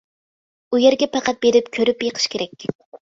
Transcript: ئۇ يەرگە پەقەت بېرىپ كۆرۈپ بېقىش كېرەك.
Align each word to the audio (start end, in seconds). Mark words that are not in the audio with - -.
ئۇ 0.69 0.79
يەرگە 0.83 1.07
پەقەت 1.15 1.39
بېرىپ 1.43 1.69
كۆرۈپ 1.75 2.01
بېقىش 2.05 2.25
كېرەك. 2.37 2.67